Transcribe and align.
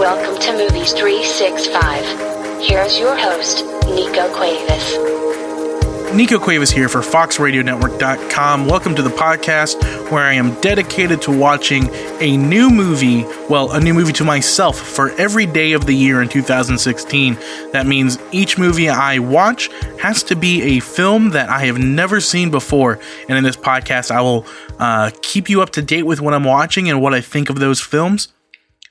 Welcome 0.00 0.40
to 0.40 0.52
Movies 0.52 0.94
365. 0.94 2.62
Here's 2.66 2.98
your 2.98 3.14
host, 3.14 3.66
Nico 3.84 4.34
Cuevas. 4.34 6.14
Nico 6.14 6.38
Cuevas 6.38 6.70
here 6.70 6.88
for 6.88 7.02
FoxRadioNetwork.com. 7.02 8.66
Welcome 8.66 8.94
to 8.94 9.02
the 9.02 9.10
podcast 9.10 10.10
where 10.10 10.24
I 10.24 10.32
am 10.32 10.58
dedicated 10.62 11.20
to 11.20 11.38
watching 11.38 11.90
a 12.18 12.34
new 12.38 12.70
movie, 12.70 13.24
well, 13.50 13.72
a 13.72 13.78
new 13.78 13.92
movie 13.92 14.14
to 14.14 14.24
myself 14.24 14.78
for 14.78 15.10
every 15.20 15.44
day 15.44 15.74
of 15.74 15.84
the 15.84 15.94
year 15.94 16.22
in 16.22 16.30
2016. 16.30 17.34
That 17.72 17.86
means 17.86 18.18
each 18.32 18.56
movie 18.56 18.88
I 18.88 19.18
watch 19.18 19.68
has 20.00 20.22
to 20.22 20.34
be 20.34 20.62
a 20.78 20.80
film 20.80 21.28
that 21.32 21.50
I 21.50 21.66
have 21.66 21.76
never 21.76 22.22
seen 22.22 22.50
before. 22.50 22.98
And 23.28 23.36
in 23.36 23.44
this 23.44 23.58
podcast, 23.58 24.10
I 24.10 24.22
will 24.22 24.46
uh, 24.78 25.10
keep 25.20 25.50
you 25.50 25.60
up 25.60 25.68
to 25.72 25.82
date 25.82 26.04
with 26.04 26.22
what 26.22 26.32
I'm 26.32 26.44
watching 26.44 26.88
and 26.88 27.02
what 27.02 27.12
I 27.12 27.20
think 27.20 27.50
of 27.50 27.58
those 27.58 27.82
films. 27.82 28.28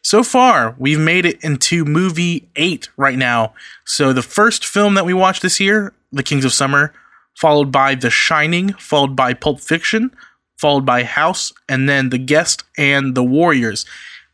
So 0.02 0.24
far, 0.24 0.76
we've 0.78 1.00
made 1.00 1.26
it 1.26 1.44
into 1.44 1.84
movie 1.86 2.50
eight 2.56 2.90
right 2.96 3.18
now. 3.18 3.54
So 3.86 4.14
the 4.14 4.22
first 4.22 4.66
film 4.66 4.94
that 4.94 5.06
we 5.06 5.14
watched 5.14 5.42
this 5.42 5.60
year, 5.60 5.94
The 6.12 6.24
Kings 6.24 6.46
of 6.46 6.54
Summer, 6.54 6.94
followed 7.36 7.72
by 7.72 7.96
The 7.96 8.10
Shining, 8.10 8.74
followed 8.74 9.16
by 9.16 9.34
Pulp 9.34 9.60
Fiction, 9.60 10.12
followed 10.58 10.86
by 10.86 11.04
House, 11.04 11.54
and 11.68 11.88
then 11.88 12.10
The 12.10 12.18
Guest 12.18 12.64
and 12.78 13.16
The 13.16 13.24
Warriors. 13.24 13.86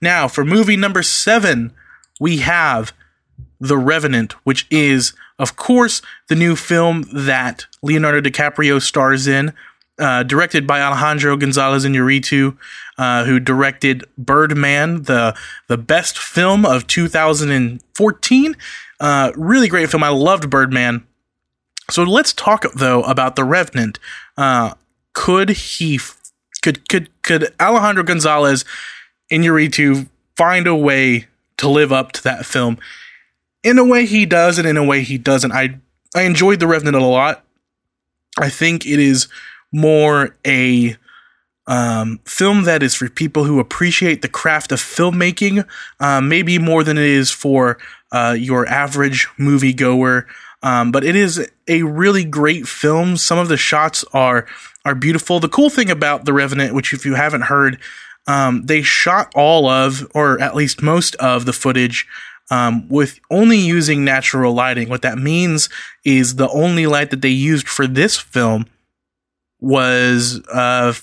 Now, 0.02 0.28
for 0.28 0.46
movie 0.46 0.78
number 0.78 1.04
seven, 1.04 1.73
we 2.20 2.38
have 2.38 2.94
The 3.59 3.78
Revenant, 3.78 4.34
which 4.44 4.68
is, 4.70 5.14
of 5.40 5.56
course, 5.56 6.02
the 6.30 6.36
new 6.36 6.56
film 6.56 7.06
that 7.14 7.66
Leonardo 7.82 8.22
DiCaprio 8.22 8.82
stars 8.82 9.28
in, 9.28 9.54
uh, 9.98 10.23
directed 10.23 10.67
by 10.67 10.81
Alejandro 10.81 11.38
Gonzalez 11.38 11.85
Iñárritu, 11.85 12.58
uh, 12.98 13.26
who 13.26 13.40
directed 13.40 14.03
Birdman, 14.17 15.03
the 15.03 15.36
the 15.67 15.77
best 15.77 16.17
film 16.17 16.66
of 16.66 16.88
2014. 16.88 18.58
Uh, 19.00 19.31
really 19.36 19.67
great 19.67 19.89
film. 19.89 20.03
I 20.03 20.09
loved 20.09 20.50
Birdman. 20.50 21.05
So 21.89 22.03
let's 22.03 22.33
talk 22.33 22.66
though 22.73 23.03
about 23.03 23.36
the 23.36 23.44
Revenant. 23.44 24.00
Uh, 24.38 24.73
could 25.14 25.50
he? 25.50 26.00
Could 26.61 26.88
could 26.89 27.09
could 27.22 27.53
Alejandro 27.59 28.03
Gonzalez 28.03 28.66
Iñárritu 29.31 30.08
find 30.36 30.67
a 30.67 30.75
way 30.75 31.27
to 31.58 31.70
live 31.70 31.92
up 31.92 32.11
to 32.14 32.23
that 32.23 32.45
film? 32.45 32.77
In 33.64 33.80
a 33.80 33.86
way, 33.86 34.05
he 34.05 34.25
does, 34.25 34.59
and 34.59 34.67
in 34.67 34.77
a 34.77 34.83
way, 34.83 35.03
he 35.03 35.17
doesn't. 35.17 35.52
I 35.52 35.80
I 36.16 36.23
enjoyed 36.23 36.59
the 36.59 36.67
Revenant 36.67 36.95
a 36.95 37.05
lot. 37.05 37.44
I 38.38 38.50
think 38.50 38.86
it 38.86 39.00
is 39.00 39.27
more 39.71 40.35
a 40.45 40.97
um, 41.67 42.19
film 42.25 42.63
that 42.63 42.83
is 42.83 42.95
for 42.95 43.09
people 43.09 43.44
who 43.44 43.59
appreciate 43.59 44.21
the 44.21 44.27
craft 44.27 44.71
of 44.71 44.80
filmmaking, 44.80 45.67
uh, 45.99 46.21
maybe 46.21 46.59
more 46.59 46.83
than 46.83 46.97
it 46.97 47.05
is 47.05 47.31
for 47.31 47.77
uh, 48.11 48.36
your 48.38 48.67
average 48.67 49.27
moviegoer. 49.39 50.25
Um, 50.61 50.91
but 50.91 51.03
it 51.03 51.16
is 51.16 51.49
a 51.67 51.83
really 51.83 52.23
great 52.23 52.67
film. 52.67 53.17
Some 53.17 53.38
of 53.38 53.47
the 53.49 53.58
shots 53.58 54.03
are 54.13 54.47
are 54.83 54.95
beautiful. 54.95 55.39
The 55.39 55.49
cool 55.49 55.71
thing 55.71 55.89
about 55.89 56.25
The 56.25 56.33
Revenant, 56.33 56.75
which 56.75 56.93
if 56.93 57.05
you 57.05 57.16
haven't 57.16 57.43
heard, 57.43 57.80
um, 58.27 58.66
they 58.66 58.83
shot 58.83 59.31
all 59.36 59.67
of, 59.67 60.08
or 60.13 60.39
at 60.39 60.55
least 60.55 60.83
most 60.83 61.16
of, 61.16 61.45
the 61.45 61.53
footage 61.53 62.08
um, 62.52 62.88
with 62.88 63.19
only 63.31 63.58
using 63.58 64.05
natural 64.05 64.53
lighting. 64.53 64.89
What 64.89 65.02
that 65.02 65.17
means 65.17 65.69
is 66.03 66.36
the 66.36 66.49
only 66.49 66.86
light 66.86 67.09
that 67.09 67.21
they 67.21 67.30
used 67.30 67.67
for 67.67 67.88
this 67.88 68.17
film 68.17 68.67
was 69.66 70.39
uh, 70.53 70.94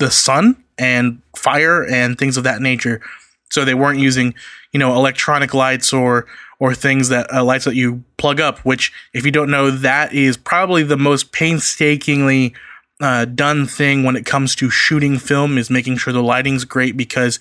the 0.00 0.10
sun 0.10 0.56
and 0.78 1.20
fire 1.36 1.84
and 1.86 2.18
things 2.18 2.38
of 2.38 2.44
that 2.44 2.62
nature. 2.62 3.02
So 3.50 3.64
they 3.64 3.74
weren't 3.74 3.98
using, 3.98 4.34
you 4.72 4.80
know, 4.80 4.94
electronic 4.94 5.52
lights 5.52 5.92
or 5.92 6.26
or 6.58 6.74
things 6.74 7.10
that 7.10 7.30
uh, 7.32 7.44
lights 7.44 7.66
that 7.66 7.74
you 7.74 8.02
plug 8.16 8.40
up. 8.40 8.60
Which, 8.60 8.90
if 9.12 9.26
you 9.26 9.30
don't 9.30 9.50
know, 9.50 9.70
that 9.70 10.14
is 10.14 10.38
probably 10.38 10.82
the 10.82 10.96
most 10.96 11.30
painstakingly 11.30 12.54
uh, 13.00 13.26
done 13.26 13.66
thing 13.66 14.02
when 14.02 14.16
it 14.16 14.24
comes 14.24 14.54
to 14.56 14.70
shooting 14.70 15.18
film 15.18 15.58
is 15.58 15.68
making 15.68 15.98
sure 15.98 16.14
the 16.14 16.22
lighting's 16.22 16.64
great 16.64 16.96
because 16.96 17.38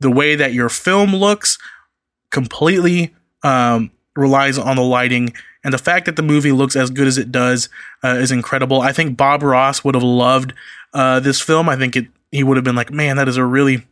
the 0.00 0.10
way 0.10 0.34
that 0.36 0.52
your 0.52 0.68
film 0.68 1.16
looks 1.16 1.56
completely 2.30 3.14
um, 3.42 3.90
relies 4.14 4.58
on 4.58 4.76
the 4.76 4.82
lighting 4.82 5.32
and 5.64 5.74
the 5.74 5.78
fact 5.78 6.06
that 6.06 6.16
the 6.16 6.22
movie 6.22 6.52
looks 6.52 6.76
as 6.76 6.90
good 6.90 7.06
as 7.06 7.18
it 7.18 7.32
does 7.32 7.68
uh, 8.04 8.14
is 8.14 8.30
incredible. 8.30 8.80
I 8.80 8.92
think 8.92 9.16
Bob 9.16 9.42
Ross 9.42 9.82
would 9.84 9.94
have 9.94 10.04
loved 10.04 10.54
uh, 10.94 11.20
this 11.20 11.40
film. 11.40 11.68
I 11.68 11.76
think 11.76 11.96
it 11.96 12.06
he 12.30 12.42
would 12.44 12.56
have 12.56 12.64
been 12.64 12.76
like, 12.76 12.90
man, 12.90 13.16
that 13.16 13.28
is 13.28 13.36
a 13.36 13.44
really 13.44 13.86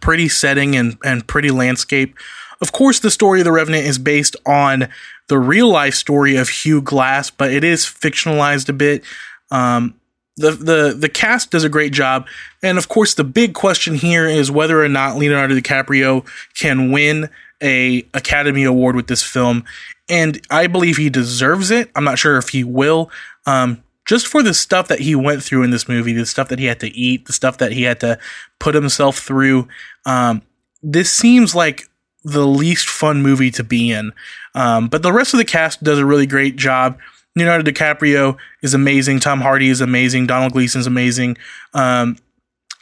pretty 0.00 0.28
setting 0.28 0.76
and 0.76 0.96
and 1.04 1.26
pretty 1.26 1.50
landscape. 1.50 2.16
Of 2.60 2.72
course, 2.72 3.00
the 3.00 3.10
story 3.10 3.40
of 3.40 3.44
the 3.44 3.52
Revenant 3.52 3.86
is 3.86 3.98
based 3.98 4.36
on 4.46 4.88
the 5.28 5.38
real 5.38 5.70
life 5.70 5.94
story 5.94 6.36
of 6.36 6.48
Hugh 6.48 6.82
Glass, 6.82 7.30
but 7.30 7.50
it 7.50 7.64
is 7.64 7.84
fictionalized 7.86 8.68
a 8.68 8.72
bit. 8.72 9.02
Um, 9.50 9.94
the 10.36 10.52
the 10.52 10.96
the 10.96 11.08
cast 11.08 11.50
does 11.50 11.64
a 11.64 11.68
great 11.68 11.92
job, 11.92 12.26
and 12.62 12.78
of 12.78 12.88
course, 12.88 13.14
the 13.14 13.24
big 13.24 13.54
question 13.54 13.94
here 13.94 14.26
is 14.26 14.50
whether 14.50 14.82
or 14.82 14.88
not 14.88 15.16
Leonardo 15.16 15.54
DiCaprio 15.54 16.26
can 16.54 16.92
win 16.92 17.28
a 17.62 18.06
Academy 18.14 18.64
Award 18.64 18.96
with 18.96 19.06
this 19.06 19.22
film, 19.22 19.64
and 20.08 20.40
I 20.50 20.66
believe 20.66 20.96
he 20.96 21.10
deserves 21.10 21.70
it. 21.70 21.90
I'm 21.94 22.04
not 22.04 22.18
sure 22.18 22.36
if 22.36 22.50
he 22.50 22.64
will. 22.64 23.10
Um, 23.46 23.82
just 24.06 24.26
for 24.26 24.42
the 24.42 24.54
stuff 24.54 24.88
that 24.88 25.00
he 25.00 25.14
went 25.14 25.42
through 25.42 25.62
in 25.62 25.70
this 25.70 25.88
movie, 25.88 26.12
the 26.12 26.26
stuff 26.26 26.48
that 26.48 26.58
he 26.58 26.64
had 26.64 26.80
to 26.80 26.88
eat, 26.88 27.26
the 27.26 27.32
stuff 27.32 27.58
that 27.58 27.72
he 27.72 27.84
had 27.84 28.00
to 28.00 28.18
put 28.58 28.74
himself 28.74 29.18
through. 29.18 29.68
Um, 30.04 30.42
this 30.82 31.12
seems 31.12 31.54
like 31.54 31.84
the 32.24 32.46
least 32.46 32.88
fun 32.88 33.22
movie 33.22 33.50
to 33.52 33.64
be 33.64 33.92
in. 33.92 34.12
Um, 34.54 34.88
but 34.88 35.02
the 35.02 35.12
rest 35.12 35.32
of 35.32 35.38
the 35.38 35.44
cast 35.44 35.82
does 35.84 35.98
a 35.98 36.06
really 36.06 36.26
great 36.26 36.56
job. 36.56 36.98
Leonardo 37.36 37.70
DiCaprio 37.70 38.36
is 38.62 38.74
amazing. 38.74 39.20
Tom 39.20 39.40
Hardy 39.40 39.68
is 39.68 39.80
amazing. 39.80 40.26
Donald 40.26 40.52
Gleeson's 40.52 40.86
amazing. 40.86 41.36
Um, 41.72 42.16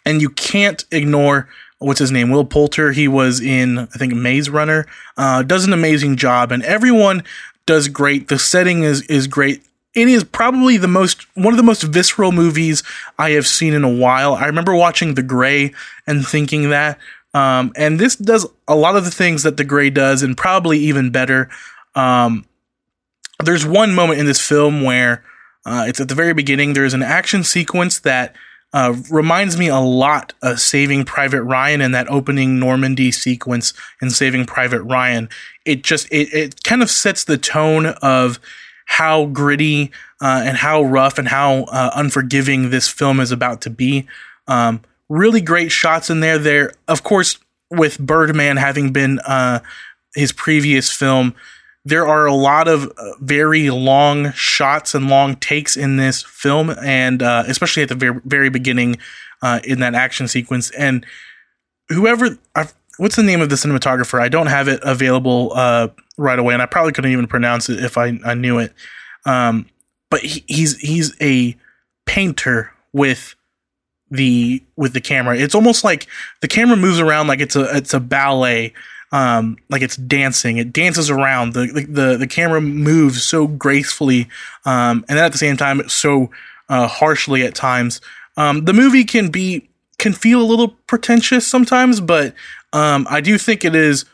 and 0.06 0.22
you 0.22 0.30
can't 0.30 0.84
ignore 0.90 1.48
what's 1.78 2.00
his 2.00 2.12
name? 2.12 2.30
Will 2.30 2.44
Poulter. 2.44 2.92
He 2.92 3.08
was 3.08 3.40
in, 3.40 3.78
I 3.78 3.86
think, 3.86 4.14
Maze 4.14 4.50
Runner. 4.50 4.86
Uh, 5.16 5.42
does 5.42 5.64
an 5.64 5.72
amazing 5.72 6.16
job, 6.16 6.52
and 6.52 6.62
everyone 6.64 7.22
does 7.66 7.88
great. 7.88 8.28
The 8.28 8.38
setting 8.38 8.82
is 8.82 9.02
is 9.02 9.26
great. 9.26 9.62
It 9.94 10.08
is 10.08 10.24
probably 10.24 10.76
the 10.76 10.88
most 10.88 11.26
one 11.36 11.52
of 11.52 11.56
the 11.56 11.62
most 11.62 11.82
visceral 11.82 12.32
movies 12.32 12.82
I 13.18 13.30
have 13.30 13.46
seen 13.46 13.74
in 13.74 13.84
a 13.84 13.92
while. 13.92 14.34
I 14.34 14.46
remember 14.46 14.74
watching 14.74 15.14
The 15.14 15.22
Grey 15.22 15.72
and 16.06 16.26
thinking 16.26 16.70
that. 16.70 16.98
Um, 17.34 17.72
and 17.76 18.00
this 18.00 18.16
does 18.16 18.46
a 18.66 18.74
lot 18.74 18.96
of 18.96 19.04
the 19.04 19.10
things 19.10 19.42
that 19.42 19.56
The 19.56 19.64
Grey 19.64 19.90
does, 19.90 20.22
and 20.22 20.36
probably 20.36 20.78
even 20.78 21.10
better. 21.10 21.50
Um, 21.94 22.46
there's 23.44 23.66
one 23.66 23.94
moment 23.94 24.18
in 24.18 24.26
this 24.26 24.40
film 24.40 24.82
where 24.82 25.24
uh, 25.64 25.84
it's 25.86 26.00
at 26.00 26.08
the 26.08 26.14
very 26.14 26.32
beginning. 26.32 26.72
There's 26.72 26.94
an 26.94 27.02
action 27.02 27.44
sequence 27.44 28.00
that 28.00 28.34
uh, 28.72 28.94
reminds 29.10 29.56
me 29.56 29.68
a 29.68 29.78
lot 29.78 30.34
of 30.42 30.60
Saving 30.60 31.04
Private 31.04 31.42
Ryan 31.42 31.80
and 31.80 31.94
that 31.94 32.10
opening 32.10 32.58
Normandy 32.58 33.10
sequence 33.10 33.72
in 34.02 34.10
Saving 34.10 34.44
Private 34.44 34.82
Ryan. 34.82 35.28
It 35.64 35.82
just 35.82 36.06
it, 36.12 36.32
it 36.34 36.64
kind 36.64 36.82
of 36.82 36.90
sets 36.90 37.24
the 37.24 37.38
tone 37.38 37.86
of 38.02 38.38
how 38.86 39.26
gritty 39.26 39.90
uh, 40.20 40.42
and 40.44 40.56
how 40.56 40.82
rough 40.82 41.18
and 41.18 41.28
how 41.28 41.64
uh, 41.64 41.90
unforgiving 41.94 42.70
this 42.70 42.88
film 42.88 43.20
is 43.20 43.32
about 43.32 43.60
to 43.62 43.70
be. 43.70 44.06
Um, 44.46 44.82
really 45.08 45.40
great 45.40 45.72
shots 45.72 46.10
in 46.10 46.20
there. 46.20 46.38
There, 46.38 46.72
of 46.88 47.02
course, 47.02 47.38
with 47.70 47.98
Birdman 47.98 48.56
having 48.56 48.92
been 48.92 49.18
uh, 49.20 49.60
his 50.14 50.32
previous 50.32 50.90
film 50.90 51.34
there 51.84 52.06
are 52.06 52.26
a 52.26 52.34
lot 52.34 52.68
of 52.68 52.86
uh, 52.86 53.12
very 53.20 53.70
long 53.70 54.32
shots 54.32 54.94
and 54.94 55.08
long 55.08 55.36
takes 55.36 55.76
in 55.76 55.96
this 55.96 56.22
film, 56.22 56.70
and 56.82 57.22
uh, 57.22 57.44
especially 57.46 57.82
at 57.82 57.88
the 57.88 57.94
very, 57.94 58.20
very 58.24 58.48
beginning 58.48 58.96
uh, 59.42 59.60
in 59.64 59.80
that 59.80 59.94
action 59.94 60.28
sequence. 60.28 60.70
And 60.72 61.06
whoever, 61.88 62.38
I've, 62.54 62.75
what's 62.98 63.16
the 63.16 63.22
name 63.22 63.40
of 63.40 63.48
the 63.48 63.56
cinematographer? 63.56 64.20
I 64.20 64.28
don't 64.28 64.48
have 64.48 64.69
it 64.69 64.80
available 64.82 65.52
uh, 65.54 65.88
right 66.16 66.38
away, 66.38 66.52
and 66.52 66.62
I 66.62 66.66
probably 66.66 66.92
couldn't 66.92 67.12
even 67.12 67.26
pronounce 67.26 67.69
it 67.69 67.82
if 67.82 67.96
I, 67.96 68.19
I 68.24 68.34
knew 68.34 68.58
it. 68.58 68.74
Um, 69.24 69.66
but 70.10 70.20
he, 70.20 70.44
he's 70.46 70.78
he's 70.78 71.14
a 71.20 71.56
painter 72.06 72.72
with 72.92 73.34
the 74.10 74.62
with 74.76 74.92
the 74.92 75.00
camera. 75.00 75.36
It's 75.36 75.54
almost 75.54 75.84
like 75.84 76.06
the 76.40 76.48
camera 76.48 76.76
moves 76.76 77.00
around 77.00 77.28
like 77.28 77.40
it's 77.40 77.56
a 77.56 77.76
it's 77.76 77.94
a 77.94 78.00
ballet 78.00 78.72
um, 79.12 79.56
like 79.69 79.82
it's 79.82 79.96
dancing. 79.96 80.58
It 80.58 80.72
dances 80.72 81.10
around. 81.10 81.55
The 81.55 81.87
the 81.88 82.16
the 82.16 82.26
camera 82.26 82.60
moves 82.60 83.22
so 83.22 83.46
gracefully, 83.46 84.28
um, 84.64 85.05
and 85.08 85.16
then 85.19 85.25
at 85.25 85.32
the 85.32 85.38
same 85.38 85.56
time, 85.56 85.88
so 85.88 86.31
uh, 86.69 86.87
harshly 86.87 87.43
at 87.44 87.55
times. 87.55 88.00
Um, 88.37 88.64
the 88.64 88.72
movie 88.72 89.05
can 89.05 89.28
be 89.28 89.69
can 89.99 90.12
feel 90.12 90.40
a 90.40 90.44
little 90.44 90.69
pretentious 90.87 91.46
sometimes, 91.46 92.00
but 92.00 92.34
um, 92.72 93.06
I 93.10 93.20
do 93.20 93.38
think 93.38 93.64
it 93.64 93.75
is 93.75 94.05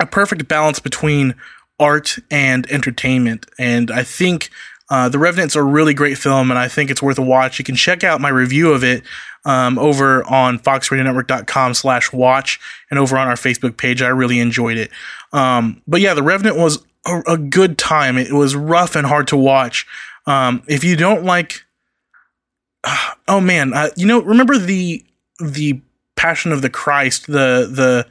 a 0.00 0.06
perfect 0.06 0.48
balance 0.48 0.80
between 0.80 1.34
art 1.78 2.18
and 2.30 2.70
entertainment. 2.70 3.46
And 3.58 3.90
I 3.90 4.02
think 4.02 4.50
Uh, 4.90 5.08
the 5.08 5.18
Revenant's 5.18 5.54
a 5.54 5.62
really 5.62 5.92
great 5.92 6.16
film, 6.16 6.50
and 6.50 6.58
I 6.58 6.68
think 6.68 6.90
it's 6.90 7.02
worth 7.02 7.18
a 7.18 7.22
watch. 7.22 7.58
You 7.58 7.64
can 7.64 7.76
check 7.76 8.04
out 8.04 8.20
my 8.20 8.30
review 8.30 8.72
of 8.72 8.82
it 8.82 9.02
um, 9.44 9.78
over 9.78 10.24
on 10.24 10.58
foxradionetwork.com 10.58 11.74
slash 11.74 12.12
watch 12.12 12.58
and 12.90 12.98
over 12.98 13.18
on 13.18 13.28
our 13.28 13.34
Facebook 13.34 13.76
page. 13.76 14.00
I 14.00 14.08
really 14.08 14.40
enjoyed 14.40 14.78
it. 14.78 14.90
Um, 15.32 15.82
but 15.86 16.00
yeah, 16.00 16.14
The 16.14 16.22
Revenant 16.22 16.56
was 16.56 16.84
a, 17.06 17.20
a, 17.26 17.36
good 17.36 17.76
time. 17.76 18.16
It 18.16 18.32
was 18.32 18.56
rough 18.56 18.96
and 18.96 19.06
hard 19.06 19.28
to 19.28 19.36
watch. 19.36 19.86
Um, 20.26 20.62
if 20.66 20.84
you 20.84 20.96
don't 20.96 21.24
like, 21.24 21.64
oh 23.28 23.40
man, 23.40 23.74
uh, 23.74 23.90
you 23.96 24.06
know, 24.06 24.22
remember 24.22 24.58
the 24.58 25.04
the 25.38 25.80
Passion 26.16 26.50
of 26.50 26.62
the 26.62 26.70
Christ, 26.70 27.26
the 27.28 27.68
the 27.70 28.06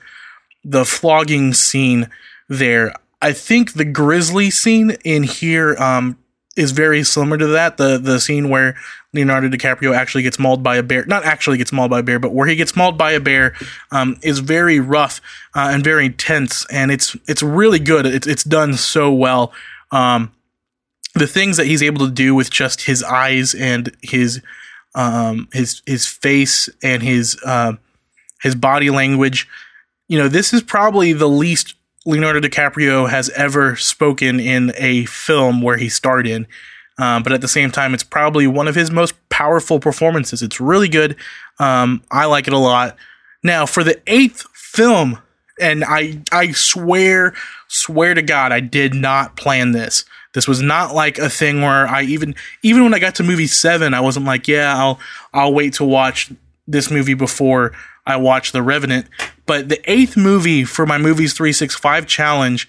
the 0.64 0.86
flogging 0.86 1.54
scene 1.54 2.10
there. 2.48 2.94
I 3.22 3.34
think 3.34 3.74
the 3.74 3.84
grizzly 3.84 4.50
scene 4.50 4.92
in 5.04 5.24
here 5.24 5.76
um, 5.78 6.18
is 6.58 6.72
very 6.72 7.04
similar 7.04 7.38
to 7.38 7.48
that. 7.48 7.78
The 7.78 7.98
the 7.98 8.20
scene 8.20 8.50
where 8.50 8.76
Leonardo 9.14 9.48
DiCaprio 9.48 9.96
actually 9.96 10.24
gets 10.24 10.40
mauled 10.40 10.64
by 10.64 10.76
a 10.78 10.84
bear, 10.84 11.06
not 11.06 11.24
actually 11.24 11.58
gets 11.58 11.72
mauled 11.72 11.92
by 11.92 12.00
a 12.00 12.04
bear, 12.04 12.20
but 12.20 12.34
where 12.34 12.48
he 12.48 12.56
gets 12.56 12.76
mauled 12.76 12.98
by 12.98 13.12
a 13.12 13.20
bear, 13.20 13.54
um, 13.92 14.18
is 14.22 14.40
very 14.40 14.80
rough 14.80 15.22
uh, 15.56 15.70
and 15.72 15.84
very 15.84 16.10
tense, 16.10 16.66
and 16.72 16.92
it's 16.92 17.16
it's 17.28 17.44
really 17.44 17.80
good. 17.80 18.06
It's 18.06 18.28
it's 18.28 18.44
done 18.44 18.74
so 18.74 19.14
well. 19.14 19.54
Um, 19.92 20.34
the 21.14 21.28
things 21.28 21.58
that 21.58 21.68
he's 21.68 21.84
able 21.84 22.06
to 22.06 22.12
do 22.12 22.36
with 22.36 22.50
just 22.50 22.84
his 22.84 23.04
eyes 23.04 23.54
and 23.54 23.96
his 24.02 24.42
um, 24.96 25.48
his 25.54 25.82
his 25.86 26.06
face 26.06 26.70
and 26.82 27.04
his 27.04 27.38
uh, 27.46 27.74
his 28.42 28.56
body 28.56 28.90
language. 28.90 29.48
You 30.08 30.18
know, 30.18 30.28
this 30.28 30.54
is 30.54 30.64
probably 30.64 31.14
the 31.14 31.30
least 31.30 31.76
Leonardo 32.08 32.40
DiCaprio 32.40 33.10
has 33.10 33.30
ever 33.32 33.76
spoken 33.76 34.40
in 34.40 34.72
a 34.78 35.04
film 35.06 35.62
where 35.62 35.76
he 35.76 35.90
starred 35.90 36.26
in. 36.26 36.48
Um, 36.98 37.22
but 37.22 37.34
at 37.34 37.42
the 37.42 37.50
same 37.50 37.70
time, 37.70 37.94
it's 37.94 38.04
probably 38.04 38.48
one 38.48 38.68
of 38.68 38.76
his 38.76 38.90
most 38.90 39.14
powerful 39.28 39.80
performances. 39.80 40.42
It's 40.42 40.62
really 40.62 40.88
good. 40.88 41.18
Um, 41.60 42.02
I 42.10 42.26
like 42.26 42.48
it 42.48 42.54
a 42.54 42.58
lot. 42.58 42.96
Now, 43.44 43.66
for 43.66 43.84
the 43.84 44.02
eighth 44.08 44.46
film, 44.54 45.20
and 45.60 45.84
I 45.84 46.22
I 46.32 46.52
swear 46.54 47.34
swear 47.68 48.14
to 48.14 48.22
God, 48.22 48.52
I 48.52 48.62
did 48.62 48.94
not 48.94 49.36
plan 49.36 49.74
this. 49.74 50.06
This 50.34 50.48
was 50.48 50.62
not 50.62 50.96
like 50.96 51.18
a 51.18 51.30
thing 51.30 51.62
where 51.62 51.88
I 51.88 52.04
even 52.04 52.36
even 52.64 52.84
when 52.84 52.94
I 52.94 53.00
got 53.00 53.16
to 53.16 53.24
movie 53.24 53.48
seven, 53.48 53.94
I 53.94 54.00
wasn't 54.00 54.26
like, 54.26 54.48
yeah, 54.48 54.76
I'll 54.78 55.00
I'll 55.34 55.54
wait 55.54 55.74
to 55.74 55.84
watch 55.84 56.32
this 56.68 56.90
movie 56.90 57.16
before 57.16 57.74
I 58.06 58.16
watch 58.16 58.54
The 58.54 58.62
Revenant. 58.62 59.08
But 59.48 59.70
the 59.70 59.92
eighth 59.92 60.16
movie 60.16 60.64
for 60.64 60.86
my 60.86 60.98
Movies 60.98 61.34
365 61.34 62.06
challenge 62.06 62.68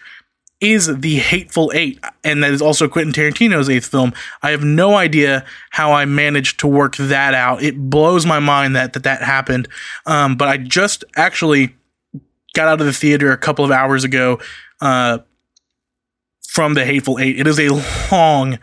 is 0.60 0.86
The 1.00 1.16
Hateful 1.16 1.70
Eight, 1.74 2.02
and 2.24 2.42
that 2.42 2.50
is 2.50 2.62
also 2.62 2.88
Quentin 2.88 3.12
Tarantino's 3.12 3.68
eighth 3.68 3.86
film. 3.86 4.12
I 4.42 4.50
have 4.50 4.64
no 4.64 4.96
idea 4.96 5.44
how 5.70 5.92
I 5.92 6.04
managed 6.04 6.58
to 6.60 6.66
work 6.66 6.96
that 6.96 7.34
out. 7.34 7.62
It 7.62 7.78
blows 7.78 8.26
my 8.26 8.40
mind 8.40 8.74
that 8.74 8.92
that, 8.94 9.02
that 9.04 9.22
happened. 9.22 9.68
Um, 10.06 10.36
but 10.36 10.48
I 10.48 10.56
just 10.56 11.04
actually 11.16 11.76
got 12.54 12.68
out 12.68 12.80
of 12.80 12.86
the 12.86 12.92
theater 12.92 13.30
a 13.30 13.38
couple 13.38 13.64
of 13.64 13.70
hours 13.70 14.02
ago 14.02 14.40
uh, 14.80 15.18
from 16.48 16.74
The 16.74 16.84
Hateful 16.84 17.18
Eight. 17.20 17.38
It 17.38 17.46
is 17.46 17.60
a 17.60 17.68
long, 18.12 18.58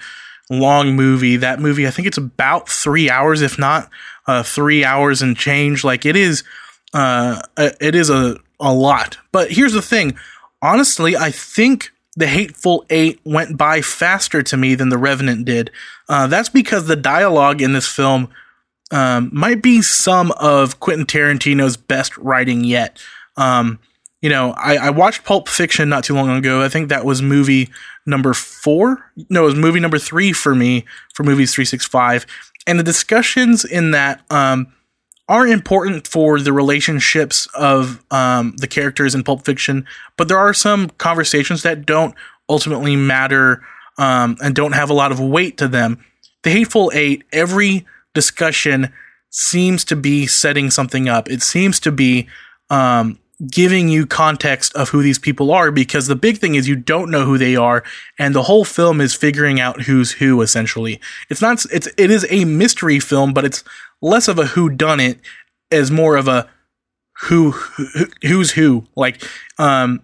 long 0.49 0.95
movie. 0.95 1.37
That 1.37 1.59
movie, 1.59 1.87
I 1.87 1.91
think 1.91 2.07
it's 2.07 2.17
about 2.17 2.67
three 2.67 3.09
hours, 3.09 3.41
if 3.41 3.57
not 3.57 3.89
uh, 4.27 4.43
three 4.43 4.83
hours 4.83 5.21
and 5.21 5.37
change. 5.37 5.83
Like 5.83 6.05
it 6.05 6.15
is 6.15 6.43
uh, 6.95 7.41
it 7.57 7.93
is 7.93 8.09
a, 8.09 8.37
a 8.59 8.73
lot. 8.73 9.17
But 9.31 9.51
here's 9.51 9.73
the 9.73 9.81
thing 9.81 10.17
honestly, 10.61 11.15
I 11.15 11.29
think 11.29 11.91
the 12.15 12.27
Hateful 12.27 12.85
Eight 12.89 13.19
went 13.25 13.57
by 13.57 13.81
faster 13.81 14.41
to 14.41 14.57
me 14.57 14.75
than 14.75 14.89
The 14.89 14.97
Revenant 14.97 15.45
did. 15.45 15.71
Uh, 16.07 16.27
that's 16.27 16.49
because 16.49 16.87
the 16.87 16.95
dialogue 16.95 17.61
in 17.61 17.73
this 17.73 17.87
film 17.87 18.29
um, 18.91 19.29
might 19.33 19.61
be 19.61 19.81
some 19.81 20.31
of 20.33 20.79
Quentin 20.79 21.05
Tarantino's 21.05 21.75
best 21.75 22.17
writing 22.17 22.63
yet. 22.63 23.03
Um, 23.35 23.79
you 24.21 24.29
know, 24.29 24.53
I, 24.53 24.77
I, 24.77 24.89
watched 24.91 25.25
Pulp 25.25 25.49
Fiction 25.49 25.89
not 25.89 26.05
too 26.05 26.15
long 26.15 26.29
ago. 26.29 26.63
I 26.63 26.69
think 26.69 26.87
that 26.87 27.03
was 27.03 27.21
movie 27.21 27.69
number 28.05 28.33
four. 28.33 29.11
No, 29.29 29.43
it 29.43 29.47
was 29.47 29.55
movie 29.55 29.81
number 29.81 29.99
three 29.99 30.31
for 30.31 30.55
me 30.55 30.85
for 31.13 31.23
Movies 31.23 31.53
365. 31.53 32.25
And 32.65 32.79
the 32.79 32.83
discussions 32.83 33.65
in 33.65 33.91
that 33.91 34.21
um, 34.31 34.73
are 35.27 35.47
important 35.47 36.07
for 36.07 36.39
the 36.39 36.53
relationships 36.53 37.47
of 37.55 38.03
um, 38.11 38.55
the 38.57 38.67
characters 38.67 39.15
in 39.15 39.23
Pulp 39.23 39.43
Fiction, 39.43 39.85
but 40.17 40.27
there 40.27 40.37
are 40.37 40.53
some 40.53 40.89
conversations 40.91 41.63
that 41.63 41.85
don't 41.85 42.13
ultimately 42.47 42.95
matter 42.95 43.63
um, 43.97 44.37
and 44.43 44.53
don't 44.53 44.73
have 44.73 44.89
a 44.89 44.93
lot 44.93 45.11
of 45.11 45.19
weight 45.19 45.57
to 45.57 45.67
them. 45.67 46.03
The 46.43 46.51
Hateful 46.51 46.91
Eight, 46.93 47.23
every 47.31 47.85
discussion 48.13 48.93
seems 49.31 49.83
to 49.85 49.95
be 49.95 50.27
setting 50.27 50.69
something 50.69 51.09
up. 51.09 51.29
It 51.29 51.41
seems 51.41 51.79
to 51.81 51.91
be 51.91 52.27
um, 52.69 53.19
giving 53.51 53.89
you 53.89 54.05
context 54.05 54.73
of 54.75 54.89
who 54.89 55.01
these 55.01 55.19
people 55.19 55.51
are 55.51 55.69
because 55.69 56.07
the 56.07 56.15
big 56.15 56.37
thing 56.37 56.55
is 56.55 56.69
you 56.69 56.75
don't 56.75 57.11
know 57.11 57.25
who 57.25 57.37
they 57.37 57.55
are 57.55 57.83
and 58.17 58.33
the 58.33 58.43
whole 58.43 58.63
film 58.63 59.01
is 59.01 59.13
figuring 59.13 59.59
out 59.59 59.81
who's 59.81 60.13
who 60.13 60.41
essentially 60.41 61.01
it's 61.29 61.41
not 61.41 61.65
it's 61.69 61.87
it 61.97 62.09
is 62.09 62.25
a 62.29 62.45
mystery 62.45 62.97
film 62.97 63.33
but 63.33 63.43
it's 63.43 63.61
less 64.01 64.29
of 64.29 64.39
a 64.39 64.45
who 64.45 64.69
done 64.69 65.01
it 65.01 65.19
as 65.69 65.91
more 65.91 66.15
of 66.15 66.29
a 66.29 66.47
who, 67.23 67.51
who 67.51 68.07
who's 68.21 68.51
who. 68.51 68.85
Like, 68.95 69.23
um, 69.57 70.01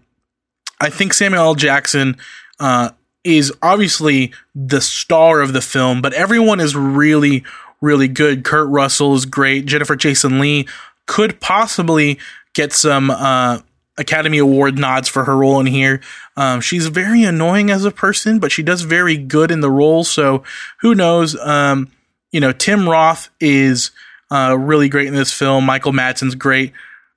I 0.79 0.89
think 0.89 1.13
Samuel 1.13 1.43
L. 1.43 1.55
Jackson 1.55 2.17
uh, 2.59 2.91
is 3.23 3.53
obviously 3.61 4.33
the 4.55 4.81
star 4.81 5.41
of 5.41 5.53
the 5.53 5.61
film, 5.61 6.01
but 6.01 6.13
everyone 6.13 6.59
is 6.59 6.75
really 6.75 7.43
really 7.81 8.07
good. 8.07 8.43
Kurt 8.43 8.69
Russell 8.69 9.15
is 9.15 9.25
great. 9.25 9.65
Jennifer 9.65 9.95
Jason 9.95 10.39
Lee 10.39 10.67
could 11.07 11.39
possibly 11.39 12.19
get 12.53 12.73
some 12.73 13.09
uh, 13.09 13.59
Academy 13.97 14.37
Award 14.37 14.77
nods 14.77 15.07
for 15.07 15.25
her 15.25 15.37
role 15.37 15.59
in 15.59 15.65
here. 15.65 16.01
Um, 16.35 16.61
she's 16.61 16.87
very 16.87 17.23
annoying 17.23 17.69
as 17.69 17.85
a 17.85 17.91
person, 17.91 18.39
but 18.39 18.51
she 18.51 18.63
does 18.63 18.81
very 18.81 19.17
good 19.17 19.51
in 19.51 19.61
the 19.61 19.71
role. 19.71 20.03
So 20.03 20.43
who 20.79 20.95
knows? 20.95 21.37
Um, 21.39 21.91
you 22.31 22.39
know, 22.39 22.51
Tim 22.51 22.87
Roth 22.87 23.29
is 23.39 23.91
uh, 24.31 24.55
really 24.57 24.89
great 24.89 25.07
in 25.07 25.13
this 25.13 25.33
film. 25.33 25.65
Michael 25.65 25.91
Madsen's 25.91 26.35
great. 26.35 26.73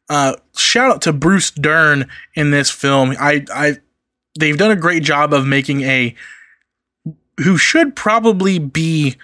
Uh, 0.08 0.36
shout 0.56 0.90
out 0.90 1.02
to 1.02 1.12
Bruce 1.12 1.50
Dern 1.50 2.08
in 2.34 2.50
this 2.50 2.70
film. 2.70 3.14
I, 3.18 3.44
I, 3.52 3.78
they've 4.38 4.58
done 4.58 4.70
a 4.70 4.76
great 4.76 5.02
job 5.02 5.32
of 5.32 5.46
making 5.46 5.82
a 5.82 6.14
who 7.42 7.56
should 7.56 7.96
probably 7.96 8.58
be 8.58 9.16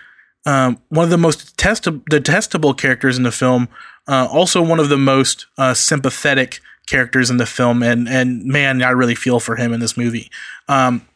um, 0.46 0.81
one 0.88 1.04
of 1.04 1.10
the 1.10 1.19
most 1.19 1.56
detest- 1.56 2.04
detestable 2.06 2.75
characters 2.75 3.16
in 3.16 3.25
the 3.25 3.32
film. 3.32 3.69
Uh, 4.08 4.26
also, 4.31 4.62
one 4.62 4.81
of 4.81 4.88
the 4.88 4.96
most 4.96 5.46
uh, 5.58 5.75
sympathetic 5.75 6.60
characters 6.87 7.31
in 7.31 7.37
the 7.37 7.46
film, 7.46 7.82
and 7.82 8.08
and 8.08 8.44
man, 8.44 8.82
I 8.82 8.91
really 8.91 9.15
feel 9.15 9.41
for 9.41 9.56
him 9.56 9.72
in 9.72 9.81
this 9.81 9.96
movie. 9.96 10.31
Um, 10.69 11.06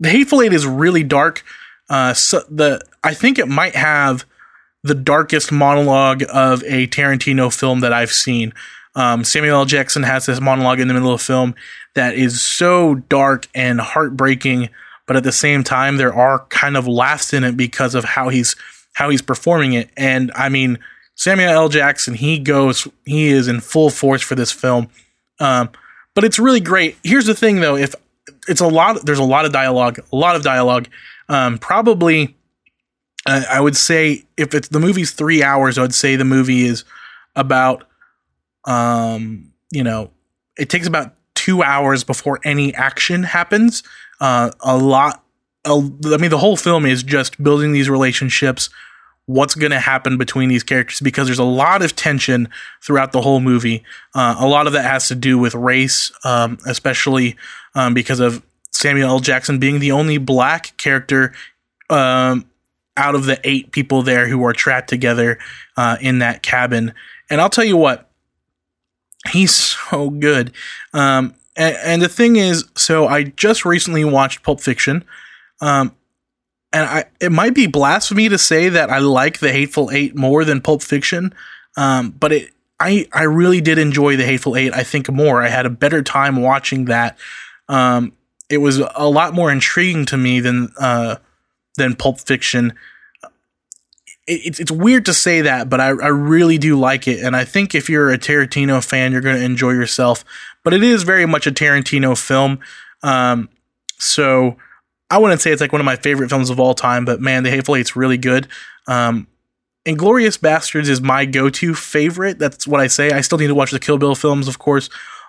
the 0.00 0.08
Hateful 0.08 0.42
Eight 0.42 0.52
is 0.52 0.66
really 0.66 1.02
dark. 1.02 1.44
Uh, 1.88 2.14
so 2.14 2.42
the 2.48 2.80
I 3.02 3.14
think 3.14 3.38
it 3.38 3.48
might 3.48 3.74
have 3.74 4.24
the 4.82 4.94
darkest 4.94 5.50
monologue 5.50 6.22
of 6.32 6.62
a 6.64 6.86
Tarantino 6.88 7.52
film 7.52 7.80
that 7.80 7.92
I've 7.92 8.12
seen. 8.12 8.52
Um, 8.94 9.24
Samuel 9.24 9.56
L. 9.56 9.64
Jackson 9.64 10.04
has 10.04 10.26
this 10.26 10.40
monologue 10.40 10.78
in 10.78 10.88
the 10.88 10.94
middle 10.94 11.12
of 11.12 11.18
the 11.20 11.24
film 11.24 11.54
that 11.94 12.14
is 12.14 12.40
so 12.40 12.94
dark 12.94 13.48
and 13.54 13.80
heartbreaking, 13.80 14.68
but 15.06 15.16
at 15.16 15.22
the 15.24 15.32
same 15.32 15.62
time, 15.64 15.96
there 15.96 16.14
are 16.14 16.40
kind 16.46 16.76
of 16.76 16.86
laughs 16.86 17.32
in 17.32 17.44
it 17.44 17.56
because 17.56 17.94
of 17.94 18.04
how 18.04 18.28
he's 18.28 18.56
how 18.94 19.10
he's 19.10 19.22
performing 19.22 19.72
it. 19.72 19.90
And 19.96 20.30
I 20.34 20.48
mean, 20.48 20.78
Samuel 21.16 21.50
L. 21.50 21.68
Jackson, 21.68 22.14
he 22.14 22.38
goes, 22.38 22.88
he 23.04 23.28
is 23.28 23.48
in 23.48 23.60
full 23.60 23.90
force 23.90 24.22
for 24.22 24.34
this 24.34 24.52
film. 24.52 24.88
Um, 25.40 25.70
but 26.14 26.24
it's 26.24 26.38
really 26.38 26.60
great. 26.60 26.96
Here's 27.02 27.26
the 27.26 27.34
thing, 27.34 27.60
though: 27.60 27.76
if 27.76 27.94
it's 28.48 28.60
a 28.60 28.68
lot, 28.68 29.04
there's 29.04 29.18
a 29.18 29.24
lot 29.24 29.44
of 29.44 29.52
dialogue, 29.52 30.00
a 30.12 30.16
lot 30.16 30.36
of 30.36 30.42
dialogue. 30.42 30.88
Um, 31.28 31.58
probably, 31.58 32.36
uh, 33.26 33.42
I 33.50 33.60
would 33.60 33.76
say 33.76 34.24
if 34.36 34.54
it's 34.54 34.68
the 34.68 34.80
movie's 34.80 35.10
three 35.10 35.42
hours, 35.42 35.78
I 35.78 35.82
would 35.82 35.94
say 35.94 36.16
the 36.16 36.24
movie 36.24 36.64
is 36.64 36.84
about, 37.34 37.84
um, 38.64 39.52
you 39.70 39.82
know, 39.82 40.10
it 40.56 40.68
takes 40.68 40.86
about 40.86 41.14
two 41.34 41.62
hours 41.62 42.04
before 42.04 42.40
any 42.44 42.74
action 42.74 43.24
happens. 43.24 43.82
Uh, 44.24 44.50
a 44.60 44.74
lot. 44.74 45.22
I 45.66 45.78
mean, 46.16 46.30
the 46.30 46.38
whole 46.38 46.56
film 46.56 46.86
is 46.86 47.02
just 47.02 47.42
building 47.42 47.72
these 47.72 47.90
relationships. 47.90 48.70
What's 49.26 49.54
going 49.54 49.70
to 49.70 49.78
happen 49.78 50.16
between 50.16 50.48
these 50.48 50.62
characters? 50.62 51.00
Because 51.00 51.26
there's 51.26 51.38
a 51.38 51.44
lot 51.44 51.82
of 51.82 51.94
tension 51.94 52.48
throughout 52.82 53.12
the 53.12 53.20
whole 53.20 53.40
movie. 53.40 53.84
Uh, 54.14 54.34
a 54.38 54.46
lot 54.46 54.66
of 54.66 54.72
that 54.72 54.86
has 54.86 55.08
to 55.08 55.14
do 55.14 55.38
with 55.38 55.54
race, 55.54 56.10
um, 56.24 56.56
especially 56.64 57.36
um, 57.74 57.92
because 57.92 58.18
of 58.18 58.42
Samuel 58.70 59.10
L. 59.10 59.20
Jackson 59.20 59.58
being 59.58 59.78
the 59.78 59.92
only 59.92 60.16
black 60.16 60.74
character 60.78 61.34
um, 61.90 62.46
out 62.96 63.14
of 63.14 63.26
the 63.26 63.38
eight 63.44 63.72
people 63.72 64.00
there 64.00 64.26
who 64.26 64.42
are 64.46 64.54
trapped 64.54 64.88
together 64.88 65.38
uh, 65.76 65.98
in 66.00 66.20
that 66.20 66.42
cabin. 66.42 66.94
And 67.28 67.42
I'll 67.42 67.50
tell 67.50 67.64
you 67.64 67.76
what, 67.76 68.10
he's 69.28 69.54
so 69.90 70.08
good. 70.08 70.54
Um, 70.94 71.34
and, 71.56 71.76
and, 71.76 72.02
the 72.02 72.08
thing 72.08 72.36
is, 72.36 72.64
so 72.74 73.06
I 73.06 73.24
just 73.24 73.64
recently 73.64 74.04
watched 74.04 74.42
Pulp 74.42 74.60
Fiction. 74.60 75.04
Um, 75.60 75.94
and 76.74 76.84
I 76.84 77.04
it 77.20 77.30
might 77.30 77.54
be 77.54 77.66
blasphemy 77.66 78.28
to 78.28 78.36
say 78.36 78.68
that 78.68 78.90
I 78.90 78.98
like 78.98 79.38
The 79.38 79.52
Hateful 79.52 79.90
Eight 79.92 80.16
more 80.16 80.44
than 80.44 80.60
Pulp 80.60 80.82
Fiction, 80.82 81.32
um, 81.76 82.10
but 82.10 82.32
it 82.32 82.50
I 82.80 83.06
I 83.12 83.22
really 83.22 83.60
did 83.60 83.78
enjoy 83.78 84.16
The 84.16 84.26
Hateful 84.26 84.56
Eight. 84.56 84.74
I 84.74 84.82
think 84.82 85.10
more. 85.10 85.42
I 85.42 85.48
had 85.48 85.66
a 85.66 85.70
better 85.70 86.02
time 86.02 86.42
watching 86.42 86.86
that. 86.86 87.16
Um, 87.68 88.12
it 88.50 88.58
was 88.58 88.82
a 88.94 89.08
lot 89.08 89.34
more 89.34 89.50
intriguing 89.50 90.04
to 90.06 90.16
me 90.16 90.40
than 90.40 90.68
uh, 90.78 91.16
than 91.76 91.94
Pulp 91.94 92.20
Fiction. 92.20 92.74
It's 94.26 94.58
it's 94.58 94.72
weird 94.72 95.06
to 95.06 95.14
say 95.14 95.42
that, 95.42 95.70
but 95.70 95.80
I, 95.80 95.88
I 95.88 96.08
really 96.08 96.58
do 96.58 96.78
like 96.78 97.06
it, 97.06 97.22
and 97.22 97.36
I 97.36 97.44
think 97.44 97.74
if 97.74 97.88
you're 97.88 98.10
a 98.10 98.18
Tarantino 98.18 98.84
fan, 98.84 99.12
you're 99.12 99.20
going 99.20 99.36
to 99.36 99.44
enjoy 99.44 99.70
yourself. 99.70 100.24
But 100.64 100.74
it 100.74 100.82
is 100.82 101.02
very 101.02 101.26
much 101.26 101.46
a 101.46 101.52
Tarantino 101.52 102.18
film, 102.18 102.58
um, 103.02 103.48
so 103.98 104.56
I 105.10 105.18
wouldn't 105.18 105.40
say 105.40 105.52
it's 105.52 105.60
like 105.60 105.72
one 105.72 105.80
of 105.80 105.84
my 105.84 105.96
favorite 105.96 106.30
films 106.30 106.50
of 106.50 106.58
all 106.58 106.74
time. 106.74 107.04
But 107.04 107.20
man, 107.20 107.42
The 107.42 107.50
Hateful 107.50 107.76
Eight's 107.76 107.94
really 107.94 108.18
good. 108.18 108.48
Um, 108.88 109.28
Inglourious 109.86 110.38
Basterds 110.38 110.88
is 110.88 111.00
my 111.00 111.26
go-to 111.26 111.74
favorite. 111.74 112.38
That's 112.38 112.66
what 112.66 112.80
I 112.80 112.86
say. 112.86 113.10
I 113.10 113.20
still 113.20 113.38
need 113.38 113.48
to 113.48 113.54
watch 113.54 113.70
the 113.70 113.78
Kill 113.78 113.98
Bill 113.98 114.14
films, 114.14 114.48
of 114.48 114.58
course, 114.58 114.88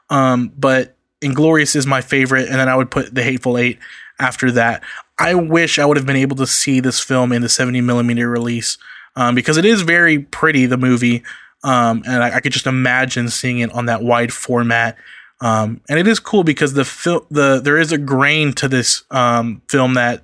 um, 0.10 0.52
but 0.58 0.96
Inglourious 1.22 1.76
is 1.76 1.86
my 1.86 2.02
favorite, 2.02 2.48
and 2.48 2.56
then 2.56 2.70
I 2.70 2.76
would 2.76 2.90
put 2.90 3.14
The 3.14 3.24
Hateful 3.24 3.58
Eight 3.58 3.80
after 4.20 4.52
that. 4.52 4.82
I 5.20 5.36
wish 5.36 5.78
I 5.78 5.86
would 5.86 5.98
have 5.98 6.06
been 6.06 6.16
able 6.16 6.38
to 6.38 6.48
see 6.48 6.80
this 6.80 7.00
film 7.00 7.32
in 7.32 7.42
the 7.42 7.50
70 7.50 7.82
millimeter 7.82 8.30
release 8.30 8.78
um, 9.16 9.36
because 9.36 9.58
it 9.58 9.66
is 9.66 9.82
very 9.82 10.20
pretty, 10.20 10.66
the 10.66 10.78
movie, 10.78 11.24
um, 11.64 12.04
and 12.06 12.24
I, 12.24 12.36
I, 12.36 12.40
could 12.42 12.52
just 12.52 12.68
imagine 12.68 13.30
seeing 13.30 13.60
it 13.60 13.72
on 13.72 13.88
that 13.88 14.04
wide 14.04 14.32
format. 14.32 14.98
Um, 15.46 15.82
and 15.88 16.00
it 16.00 16.08
is 16.08 16.20
cool 16.20 16.44
because 16.44 16.74
the 16.74 16.84
film, 16.84 17.24
the 17.30 17.62
there 17.64 17.78
is 17.78 17.92
a 17.92 18.00
grain 18.00 18.52
to 18.54 18.68
this 18.68 19.04
um, 19.12 19.62
film 19.70 19.94
that 19.94 20.24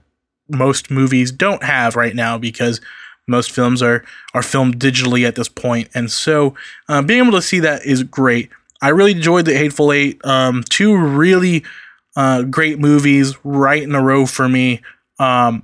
most 0.49 0.89
movies 0.89 1.31
don't 1.31 1.63
have 1.63 1.95
right 1.95 2.15
now 2.15 2.39
because 2.39 2.81
most 3.27 3.51
films 3.51 3.83
are 3.83 4.03
are 4.33 4.41
filmed 4.41 4.79
digitally 4.79 5.27
at 5.27 5.35
this 5.35 5.47
point, 5.47 5.89
and 5.93 6.09
so 6.09 6.55
uh, 6.89 7.03
being 7.03 7.21
able 7.21 7.37
to 7.37 7.41
see 7.43 7.59
that 7.59 7.85
is 7.85 8.01
great. 8.01 8.49
I 8.81 8.89
really 8.89 9.11
enjoyed 9.11 9.45
the 9.45 9.55
Hateful 9.55 9.93
Eight. 9.93 10.19
Um, 10.25 10.63
two 10.67 10.97
really 10.97 11.65
uh, 12.15 12.41
great 12.41 12.79
movies 12.79 13.35
right 13.45 13.83
in 13.83 13.93
a 13.93 14.01
row 14.01 14.25
for 14.25 14.49
me. 14.49 14.81
Um, 15.19 15.61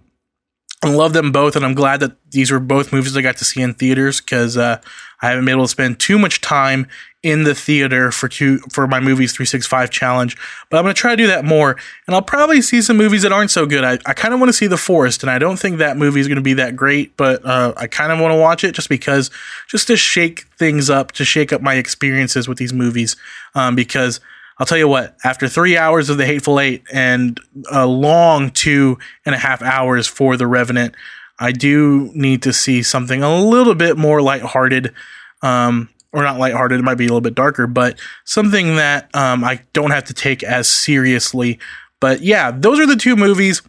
I 0.84 0.90
love 0.90 1.14
them 1.14 1.32
both, 1.32 1.56
and 1.56 1.66
I'm 1.66 1.74
glad 1.74 2.02
that 2.02 2.16
these 2.30 2.52
were 2.52 2.60
both 2.60 2.94
movies 2.94 3.18
I 3.18 3.24
got 3.24 3.38
to 3.38 3.46
see 3.46 3.64
in 3.64 3.74
theaters 3.74 4.22
because 4.22 4.56
uh, 4.56 4.82
I 5.22 5.30
haven't 5.30 5.46
been 5.46 5.54
able 5.54 5.64
to 5.64 5.70
spend 5.70 6.00
too 6.00 6.20
much 6.20 6.42
time 6.42 6.88
in 7.24 7.44
the 7.44 7.56
theater 7.56 8.12
for 8.12 8.30
two 8.30 8.60
for 8.72 8.88
my 8.88 9.00
movies 9.00 9.34
365 9.34 9.90
challenge. 9.90 10.38
But 10.70 10.78
I'm 10.78 10.84
going 10.84 10.94
to 10.94 11.00
try 11.00 11.12
to 11.12 11.18
do 11.18 11.28
that 11.28 11.44
more, 11.44 11.72
and 12.06 12.16
I'll 12.16 12.22
probably 12.22 12.62
see 12.62 12.82
some 12.82 12.98
movies 12.98 13.24
that 13.24 13.32
aren't 13.32 13.52
so 13.52 13.66
good. 13.66 13.84
I, 13.84 13.98
I 14.06 14.14
kind 14.14 14.34
of 14.34 14.40
want 14.40 14.50
to 14.50 14.54
see 14.54 14.68
The 14.68 14.78
Forest, 14.78 15.24
and 15.24 15.30
I 15.30 15.40
don't 15.40 15.58
think 15.58 15.80
that 15.80 15.98
movie 15.98 16.20
is 16.20 16.28
going 16.28 16.38
to 16.38 16.42
be 16.42 16.54
that 16.54 16.76
great, 16.76 17.18
but 17.18 17.44
uh, 17.44 17.74
I 17.76 17.88
kind 17.88 18.12
of 18.12 18.20
want 18.20 18.34
to 18.34 18.40
watch 18.40 18.64
it 18.64 18.76
just 18.76 18.90
because, 18.90 19.32
just 19.68 19.88
to 19.88 19.98
shake 19.98 20.46
things 20.58 20.90
up, 20.90 21.12
to 21.14 21.26
shake 21.26 21.52
up 21.52 21.62
my 21.62 21.76
experiences 21.76 22.48
with 22.48 22.60
these 22.60 22.72
movies, 22.72 23.16
um, 23.56 23.76
because 23.76 24.20
I'll 24.60 24.66
tell 24.66 24.78
you 24.78 24.88
what, 24.88 25.18
after 25.24 25.48
three 25.48 25.78
hours 25.78 26.10
of 26.10 26.18
The 26.18 26.26
Hateful 26.26 26.60
Eight 26.60 26.84
and 26.94 27.40
a 27.72 27.86
long 27.86 28.52
two 28.52 28.98
and 29.26 29.36
a 29.36 29.38
half 29.38 29.62
hours 29.62 30.08
for 30.08 30.38
The 30.38 30.48
Revenant, 30.48 30.96
I 31.40 31.52
do 31.52 32.12
need 32.14 32.42
to 32.44 32.54
see 32.54 32.84
something 32.84 33.24
a 33.24 33.40
little 33.40 33.76
bit 33.76 33.98
more 33.98 34.22
lighthearted. 34.22 34.94
Um, 35.42 35.90
or 36.14 36.24
not 36.24 36.40
lighthearted, 36.40 36.80
it 36.80 36.84
might 36.84 36.96
be 36.96 37.04
a 37.04 37.10
little 37.10 37.22
bit 37.22 37.36
darker, 37.36 37.68
but 37.68 38.00
something 38.24 38.78
that 38.78 39.14
um, 39.14 39.44
I 39.44 39.62
don't 39.74 39.92
have 39.92 40.06
to 40.06 40.14
take 40.14 40.42
as 40.42 40.68
seriously. 40.68 41.60
But 42.00 42.22
yeah, 42.22 42.52
those 42.52 42.80
are 42.80 42.88
the 42.88 42.96
two 42.96 43.16
movies. 43.16 43.62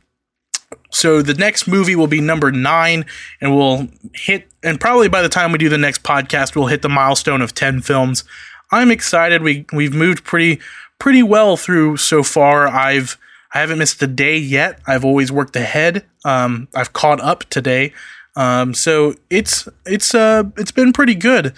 So 0.90 1.20
the 1.20 1.34
next 1.34 1.66
movie 1.66 1.96
will 1.96 2.06
be 2.06 2.20
number 2.20 2.50
nine, 2.50 3.04
and 3.40 3.54
we'll 3.54 3.88
hit, 4.14 4.48
and 4.62 4.80
probably 4.80 5.08
by 5.08 5.20
the 5.20 5.28
time 5.28 5.52
we 5.52 5.58
do 5.58 5.68
the 5.68 5.76
next 5.76 6.02
podcast, 6.02 6.56
we'll 6.56 6.66
hit 6.66 6.82
the 6.82 6.88
milestone 6.88 7.42
of 7.42 7.54
10 7.54 7.82
films. 7.82 8.24
I'm 8.70 8.90
excited. 8.90 9.42
We 9.42 9.66
we've 9.72 9.94
moved 9.94 10.24
pretty 10.24 10.60
pretty 10.98 11.22
well 11.22 11.56
through 11.56 11.96
so 11.96 12.22
far. 12.22 12.68
I've 12.68 13.18
I 13.54 13.60
haven't 13.60 13.78
missed 13.78 14.02
a 14.02 14.06
day 14.06 14.36
yet. 14.36 14.80
I've 14.86 15.04
always 15.04 15.32
worked 15.32 15.56
ahead. 15.56 16.04
Um, 16.24 16.68
I've 16.74 16.92
caught 16.92 17.20
up 17.20 17.44
today. 17.44 17.92
Um, 18.36 18.74
so 18.74 19.14
it's 19.30 19.68
it's 19.84 20.14
uh 20.14 20.44
it's 20.56 20.70
been 20.70 20.92
pretty 20.92 21.14
good. 21.14 21.54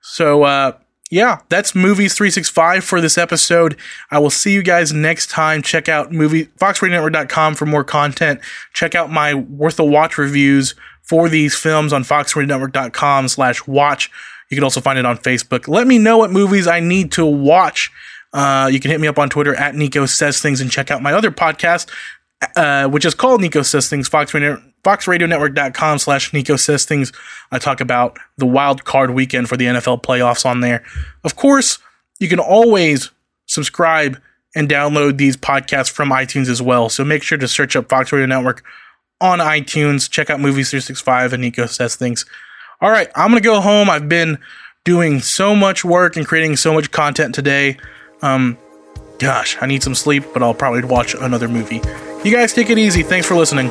So 0.00 0.42
uh 0.42 0.72
yeah, 1.10 1.40
that's 1.48 1.74
movies 1.74 2.14
365 2.14 2.82
for 2.82 3.00
this 3.00 3.16
episode. 3.16 3.76
I 4.10 4.18
will 4.18 4.30
see 4.30 4.52
you 4.52 4.62
guys 4.62 4.92
next 4.92 5.30
time. 5.30 5.62
Check 5.62 5.88
out 5.88 6.10
movie 6.10 6.46
foxradionetwork.com 6.58 7.54
for 7.54 7.66
more 7.66 7.84
content. 7.84 8.40
Check 8.72 8.94
out 8.94 9.12
my 9.12 9.34
worth 9.34 9.78
a 9.78 9.84
watch 9.84 10.18
reviews 10.18 10.74
for 11.02 11.28
these 11.28 11.54
films 11.54 11.92
on 11.92 12.02
foxradionetwork.com 12.02 13.28
slash 13.28 13.66
watch 13.66 14.10
you 14.50 14.56
can 14.56 14.64
also 14.64 14.80
find 14.80 14.98
it 14.98 15.06
on 15.06 15.18
Facebook. 15.18 15.68
Let 15.68 15.86
me 15.86 15.98
know 15.98 16.18
what 16.18 16.30
movies 16.30 16.66
I 16.66 16.80
need 16.80 17.12
to 17.12 17.24
watch. 17.24 17.90
Uh, 18.34 18.68
you 18.70 18.80
can 18.80 18.90
hit 18.90 19.00
me 19.00 19.08
up 19.08 19.18
on 19.18 19.30
Twitter 19.30 19.54
at 19.54 19.74
Nico 19.74 20.04
Says 20.04 20.42
Things 20.42 20.60
and 20.60 20.70
check 20.70 20.90
out 20.90 21.00
my 21.00 21.12
other 21.12 21.30
podcast, 21.30 21.88
uh, 22.56 22.88
which 22.88 23.04
is 23.04 23.14
called 23.14 23.40
Nico 23.40 23.62
Says 23.62 23.88
Things, 23.88 24.08
Fox 24.08 24.34
Radio, 24.34 24.60
foxradionetwork.com 24.82 25.98
slash 25.98 26.32
Nico 26.32 26.56
Says 26.56 26.84
Things. 26.84 27.12
I 27.50 27.58
talk 27.58 27.80
about 27.80 28.18
the 28.36 28.46
wild 28.46 28.84
card 28.84 29.10
weekend 29.10 29.48
for 29.48 29.56
the 29.56 29.66
NFL 29.66 30.02
playoffs 30.02 30.44
on 30.44 30.60
there. 30.60 30.84
Of 31.22 31.36
course, 31.36 31.78
you 32.20 32.28
can 32.28 32.40
always 32.40 33.10
subscribe 33.46 34.20
and 34.54 34.68
download 34.68 35.16
these 35.16 35.36
podcasts 35.36 35.90
from 35.90 36.10
iTunes 36.10 36.48
as 36.48 36.60
well. 36.60 36.88
So 36.88 37.04
make 37.04 37.22
sure 37.22 37.38
to 37.38 37.48
search 37.48 37.74
up 37.76 37.88
Fox 37.88 38.12
Radio 38.12 38.26
Network 38.26 38.62
on 39.20 39.38
iTunes. 39.38 40.10
Check 40.10 40.28
out 40.28 40.40
Movies 40.40 40.70
365 40.70 41.32
and 41.32 41.40
Nico 41.40 41.66
Says 41.66 41.96
Things 41.96 42.26
all 42.84 42.90
right, 42.90 43.08
I'm 43.14 43.30
going 43.30 43.42
to 43.42 43.46
go 43.46 43.62
home. 43.62 43.88
I've 43.88 44.10
been 44.10 44.38
doing 44.84 45.20
so 45.20 45.54
much 45.56 45.86
work 45.86 46.16
and 46.16 46.26
creating 46.26 46.56
so 46.56 46.74
much 46.74 46.90
content 46.90 47.34
today. 47.34 47.78
Um, 48.22 48.58
gosh, 49.18 49.56
I 49.60 49.66
need 49.66 49.82
some 49.82 49.94
sleep, 49.94 50.24
but 50.32 50.42
I'll 50.42 50.54
probably 50.54 50.84
watch 50.84 51.14
another 51.14 51.48
movie. 51.48 51.80
You 52.24 52.34
guys 52.34 52.52
take 52.52 52.70
it 52.70 52.78
easy. 52.78 53.02
Thanks 53.02 53.26
for 53.26 53.34
listening. 53.34 53.70